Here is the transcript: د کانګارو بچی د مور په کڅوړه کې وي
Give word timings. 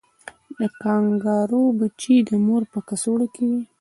د 0.59 0.61
کانګارو 0.81 1.61
بچی 1.79 2.15
د 2.29 2.31
مور 2.45 2.63
په 2.71 2.79
کڅوړه 2.87 3.27
کې 3.33 3.43
وي 3.51 3.61